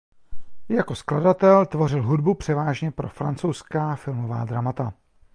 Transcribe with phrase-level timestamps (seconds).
[0.69, 4.93] Jako skladatel tvořil hudbu převážně pro francouzská filmová dramata.